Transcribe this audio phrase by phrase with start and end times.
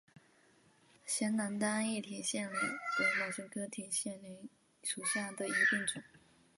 [1.05, 4.49] 陕南单叶铁线莲为毛茛科铁线莲
[4.81, 6.01] 属下的一个变种。